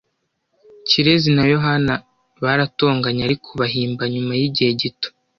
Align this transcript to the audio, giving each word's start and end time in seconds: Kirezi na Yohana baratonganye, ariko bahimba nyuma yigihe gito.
Kirezi 0.87 1.29
na 1.37 1.43
Yohana 1.53 1.93
baratonganye, 2.43 3.21
ariko 3.27 3.49
bahimba 3.59 4.03
nyuma 4.13 4.31
yigihe 4.39 4.71
gito. 4.81 5.09